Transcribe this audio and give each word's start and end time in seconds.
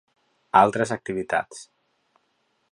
Altres 0.61 0.95
activitats. 0.95 1.63